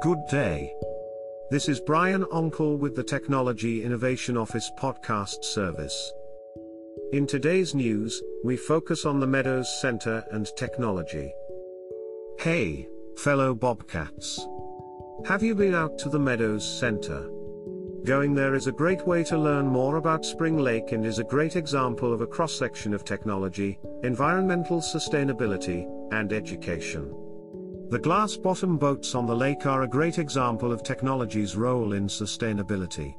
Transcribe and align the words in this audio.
Good 0.00 0.26
day. 0.30 0.72
This 1.50 1.68
is 1.68 1.80
Brian 1.80 2.22
Onkel 2.26 2.78
with 2.78 2.94
the 2.94 3.02
Technology 3.02 3.82
Innovation 3.82 4.36
Office 4.36 4.70
podcast 4.78 5.42
service. 5.42 6.12
In 7.12 7.26
today's 7.26 7.74
news, 7.74 8.22
we 8.44 8.56
focus 8.56 9.04
on 9.04 9.18
the 9.18 9.26
Meadows 9.26 9.68
Center 9.80 10.24
and 10.30 10.46
technology. 10.56 11.34
Hey, 12.38 12.86
fellow 13.16 13.56
Bobcats. 13.56 14.46
Have 15.26 15.42
you 15.42 15.56
been 15.56 15.74
out 15.74 15.98
to 15.98 16.08
the 16.08 16.20
Meadows 16.20 16.64
Center? 16.78 17.28
Going 18.04 18.34
there 18.34 18.54
is 18.54 18.68
a 18.68 18.72
great 18.72 19.04
way 19.04 19.24
to 19.24 19.36
learn 19.36 19.66
more 19.66 19.96
about 19.96 20.24
Spring 20.24 20.58
Lake 20.58 20.92
and 20.92 21.04
is 21.04 21.18
a 21.18 21.24
great 21.24 21.56
example 21.56 22.12
of 22.12 22.20
a 22.20 22.26
cross 22.26 22.52
section 22.52 22.94
of 22.94 23.04
technology, 23.04 23.80
environmental 24.04 24.80
sustainability, 24.80 25.88
and 26.12 26.32
education. 26.32 27.12
The 27.90 27.98
glass 27.98 28.36
bottom 28.36 28.76
boats 28.76 29.14
on 29.14 29.24
the 29.24 29.34
lake 29.34 29.64
are 29.64 29.80
a 29.80 29.88
great 29.88 30.18
example 30.18 30.72
of 30.72 30.82
technology's 30.82 31.56
role 31.56 31.94
in 31.94 32.06
sustainability. 32.06 33.16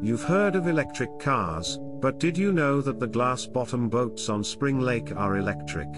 You've 0.00 0.22
heard 0.22 0.56
of 0.56 0.68
electric 0.68 1.18
cars, 1.18 1.78
but 2.00 2.18
did 2.18 2.38
you 2.38 2.50
know 2.50 2.80
that 2.80 2.98
the 2.98 3.06
glass 3.06 3.44
bottom 3.44 3.90
boats 3.90 4.30
on 4.30 4.42
Spring 4.42 4.80
Lake 4.80 5.14
are 5.14 5.36
electric? 5.36 5.88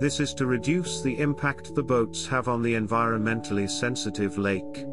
This 0.00 0.20
is 0.20 0.34
to 0.34 0.44
reduce 0.44 1.00
the 1.00 1.18
impact 1.18 1.74
the 1.74 1.82
boats 1.82 2.26
have 2.26 2.46
on 2.46 2.60
the 2.60 2.74
environmentally 2.74 3.70
sensitive 3.70 4.36
lake. 4.36 4.84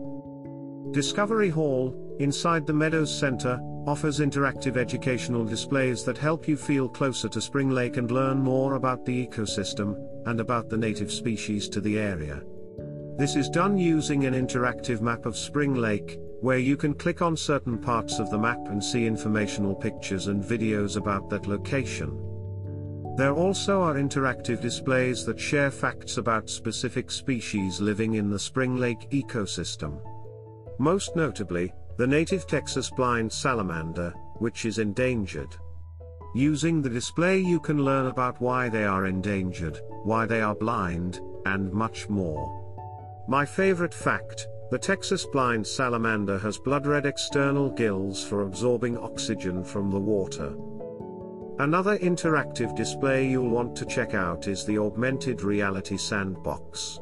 Discovery 0.92 1.50
Hall, 1.50 1.94
inside 2.20 2.66
the 2.66 2.72
Meadows 2.72 3.14
Center, 3.14 3.60
offers 3.88 4.20
interactive 4.20 4.78
educational 4.78 5.44
displays 5.44 6.04
that 6.04 6.18
help 6.18 6.48
you 6.48 6.56
feel 6.56 6.88
closer 6.88 7.28
to 7.30 7.42
Spring 7.42 7.70
Lake 7.70 7.98
and 7.98 8.12
learn 8.12 8.40
more 8.40 8.76
about 8.76 9.06
the 9.06 9.28
ecosystem, 9.28 9.96
and 10.28 10.40
about 10.40 10.70
the 10.70 10.78
native 10.78 11.12
species 11.12 11.68
to 11.70 11.82
the 11.82 11.98
area. 11.98 12.44
This 13.18 13.36
is 13.36 13.50
done 13.50 13.78
using 13.78 14.26
an 14.26 14.34
interactive 14.34 15.02
map 15.02 15.26
of 15.26 15.38
Spring 15.38 15.76
Lake, 15.76 16.20
where 16.42 16.58
you 16.58 16.78
can 16.78 16.94
click 16.94 17.22
on 17.22 17.36
certain 17.38 17.78
parts 17.78 18.20
of 18.20 18.30
the 18.32 18.38
map 18.38 18.60
and 18.68 18.84
see 18.84 19.06
informational 19.06 19.76
pictures 19.76 20.28
and 20.28 20.44
videos 20.44 20.98
about 20.98 21.30
that 21.30 21.48
location. 21.48 22.18
There 23.18 23.34
also 23.34 23.82
are 23.82 23.96
interactive 23.96 24.62
displays 24.62 25.26
that 25.26 25.40
share 25.40 25.70
facts 25.70 26.18
about 26.18 26.50
specific 26.50 27.12
species 27.12 27.82
living 27.82 28.16
in 28.16 28.30
the 28.30 28.40
Spring 28.40 28.78
Lake 28.78 29.10
ecosystem. 29.12 30.00
Most 30.80 31.16
notably, 31.16 31.74
the 32.02 32.08
native 32.08 32.48
Texas 32.48 32.90
blind 32.90 33.32
salamander, 33.32 34.12
which 34.40 34.66
is 34.66 34.80
endangered. 34.80 35.56
Using 36.34 36.82
the 36.82 36.90
display 36.90 37.38
you 37.38 37.60
can 37.60 37.86
learn 37.86 38.08
about 38.08 38.42
why 38.42 38.70
they 38.70 38.86
are 38.86 39.06
endangered, 39.06 39.80
why 40.02 40.26
they 40.26 40.42
are 40.42 40.56
blind, 40.56 41.20
and 41.46 41.72
much 41.72 42.10
more. 42.10 43.24
My 43.28 43.46
favorite 43.46 43.94
fact, 43.94 44.48
the 44.72 44.80
Texas 44.80 45.28
blind 45.28 45.68
salamander 45.68 46.40
has 46.40 46.58
blood 46.58 46.88
red 46.88 47.06
external 47.06 47.70
gills 47.70 48.24
for 48.24 48.42
absorbing 48.42 48.98
oxygen 48.98 49.64
from 49.64 49.92
the 49.92 50.00
water. 50.00 50.56
Another 51.60 52.00
interactive 52.00 52.76
display 52.76 53.30
you'll 53.30 53.52
want 53.52 53.76
to 53.76 53.86
check 53.86 54.16
out 54.16 54.48
is 54.48 54.66
the 54.66 54.80
Augmented 54.80 55.44
Reality 55.44 55.98
Sandbox. 55.98 57.00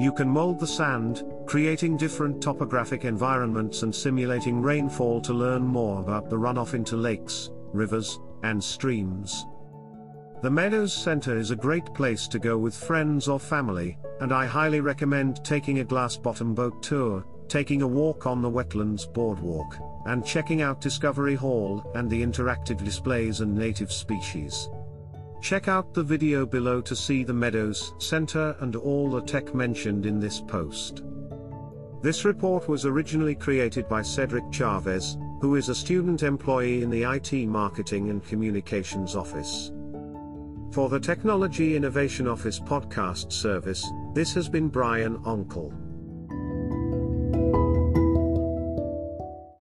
You 0.00 0.12
can 0.12 0.30
mold 0.30 0.58
the 0.58 0.66
sand, 0.66 1.24
creating 1.44 1.98
different 1.98 2.42
topographic 2.42 3.04
environments 3.04 3.82
and 3.82 3.94
simulating 3.94 4.62
rainfall 4.62 5.20
to 5.20 5.34
learn 5.34 5.62
more 5.62 6.00
about 6.00 6.30
the 6.30 6.38
runoff 6.38 6.72
into 6.72 6.96
lakes, 6.96 7.50
rivers, 7.74 8.18
and 8.42 8.64
streams. 8.64 9.44
The 10.40 10.50
Meadows 10.50 10.94
Center 10.94 11.36
is 11.36 11.50
a 11.50 11.56
great 11.56 11.92
place 11.92 12.26
to 12.28 12.38
go 12.38 12.56
with 12.56 12.74
friends 12.74 13.28
or 13.28 13.38
family, 13.38 13.98
and 14.22 14.32
I 14.32 14.46
highly 14.46 14.80
recommend 14.80 15.44
taking 15.44 15.80
a 15.80 15.84
glass 15.84 16.16
bottom 16.16 16.54
boat 16.54 16.82
tour, 16.82 17.22
taking 17.46 17.82
a 17.82 17.86
walk 17.86 18.26
on 18.26 18.40
the 18.40 18.50
wetlands 18.50 19.04
boardwalk, 19.12 19.76
and 20.06 20.24
checking 20.24 20.62
out 20.62 20.80
Discovery 20.80 21.34
Hall 21.34 21.84
and 21.94 22.08
the 22.08 22.22
interactive 22.22 22.82
displays 22.82 23.42
and 23.42 23.54
native 23.54 23.92
species. 23.92 24.70
Check 25.40 25.68
out 25.68 25.94
the 25.94 26.02
video 26.02 26.44
below 26.44 26.82
to 26.82 26.94
see 26.94 27.24
the 27.24 27.32
Meadows 27.32 27.94
Center 27.98 28.54
and 28.60 28.76
all 28.76 29.10
the 29.10 29.22
tech 29.22 29.54
mentioned 29.54 30.04
in 30.04 30.20
this 30.20 30.40
post. 30.40 31.02
This 32.02 32.24
report 32.24 32.68
was 32.68 32.84
originally 32.84 33.34
created 33.34 33.88
by 33.88 34.02
Cedric 34.02 34.44
Chavez, 34.52 35.16
who 35.40 35.56
is 35.56 35.70
a 35.70 35.74
student 35.74 36.22
employee 36.22 36.82
in 36.82 36.90
the 36.90 37.04
IT 37.04 37.32
Marketing 37.46 38.10
and 38.10 38.24
Communications 38.24 39.16
Office. 39.16 39.72
For 40.72 40.88
the 40.88 41.00
Technology 41.00 41.74
Innovation 41.74 42.28
Office 42.28 42.60
podcast 42.60 43.32
service, 43.32 43.84
this 44.14 44.34
has 44.34 44.48
been 44.48 44.68
Brian 44.68 45.16
Onkel. 45.24 45.72